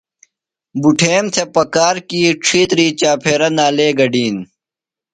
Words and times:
بُٹھیم 0.81 1.25
تھےۡ 1.33 1.49
پکار 1.53 1.95
کی 2.07 2.21
ڇِھیتری 2.43 2.87
چاپھیرہ 2.99 3.49
نالے 3.57 3.87
گڈِین۔ 3.99 4.35